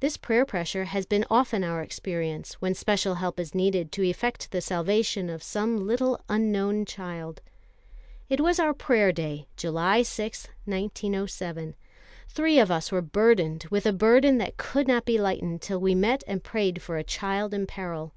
This 0.00 0.16
prayer 0.16 0.46
pressure 0.46 0.86
has 0.86 1.04
been 1.04 1.26
often 1.28 1.62
our 1.64 1.82
experience 1.82 2.54
when 2.62 2.72
special 2.74 3.16
help 3.16 3.38
is 3.38 3.54
needed 3.54 3.92
to 3.92 4.02
effect 4.02 4.50
the 4.52 4.62
salvation 4.62 5.28
of 5.28 5.42
some 5.42 5.86
little 5.86 6.18
unknown 6.30 6.86
child. 6.86 7.42
It 8.30 8.40
was 8.40 8.58
our 8.58 8.72
Prayer 8.72 9.12
day, 9.12 9.46
July 9.54 10.00
6, 10.00 10.46
1907. 10.64 11.74
Three 12.26 12.58
of 12.58 12.70
us 12.70 12.90
were 12.90 13.02
burdened 13.02 13.66
with 13.68 13.84
a 13.84 13.92
burden 13.92 14.38
that 14.38 14.56
could 14.56 14.88
not 14.88 15.04
be 15.04 15.18
lightened 15.20 15.60
till 15.60 15.78
we 15.78 15.94
met 15.94 16.24
and 16.26 16.42
prayed 16.42 16.80
for 16.80 16.96
a 16.96 17.04
child 17.04 17.52
in 17.52 17.66
peril. 17.66 18.14